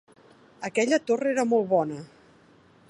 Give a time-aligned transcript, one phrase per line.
[0.69, 2.01] Aquella torra era molt bona